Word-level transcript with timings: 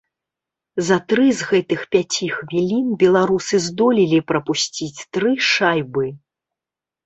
За 0.87 0.95
тры 1.11 1.27
з 1.41 1.49
гэтых 1.51 1.83
пяці 1.97 2.31
хвілін 2.37 2.89
беларусы 3.05 3.55
здолелі 3.69 4.25
прапусціць 4.35 4.93
тры 5.15 5.39
шайбы. 5.53 6.05